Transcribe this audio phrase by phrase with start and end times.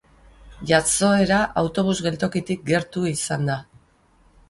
[0.71, 3.63] Jazoera autobus-geltokitik gertu izan da.